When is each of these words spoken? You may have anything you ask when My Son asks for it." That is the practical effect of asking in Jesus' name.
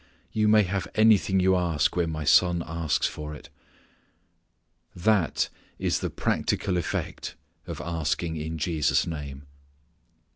You 0.31 0.47
may 0.47 0.63
have 0.63 0.87
anything 0.95 1.39
you 1.39 1.55
ask 1.55 1.95
when 1.95 2.09
My 2.09 2.23
Son 2.23 2.63
asks 2.65 3.05
for 3.05 3.35
it." 3.35 3.49
That 4.95 5.47
is 5.77 5.99
the 5.99 6.09
practical 6.09 6.75
effect 6.77 7.35
of 7.67 7.79
asking 7.79 8.35
in 8.35 8.57
Jesus' 8.57 9.05
name. 9.05 9.43